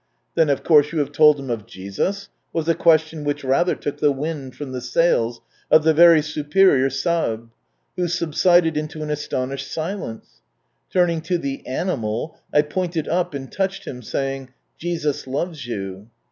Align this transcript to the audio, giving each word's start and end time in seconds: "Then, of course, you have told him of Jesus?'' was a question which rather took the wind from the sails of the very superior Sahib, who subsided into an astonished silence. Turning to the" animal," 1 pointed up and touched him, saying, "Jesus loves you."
"Then, 0.35 0.49
of 0.49 0.63
course, 0.63 0.91
you 0.91 0.97
have 0.97 1.11
told 1.11 1.39
him 1.39 1.51
of 1.51 1.67
Jesus?'' 1.67 2.29
was 2.53 2.67
a 2.67 2.73
question 2.73 3.23
which 3.23 3.43
rather 3.43 3.75
took 3.75 3.97
the 3.99 4.11
wind 4.11 4.55
from 4.55 4.71
the 4.71 4.81
sails 4.81 5.41
of 5.69 5.83
the 5.83 5.93
very 5.93 6.23
superior 6.23 6.89
Sahib, 6.89 7.51
who 7.95 8.07
subsided 8.07 8.75
into 8.77 9.03
an 9.03 9.11
astonished 9.11 9.71
silence. 9.71 10.41
Turning 10.91 11.21
to 11.21 11.37
the" 11.37 11.63
animal," 11.81 12.35
1 12.49 12.63
pointed 12.63 13.07
up 13.07 13.35
and 13.35 13.51
touched 13.51 13.85
him, 13.85 14.01
saying, 14.01 14.49
"Jesus 14.79 15.27
loves 15.27 15.67
you." 15.67 16.09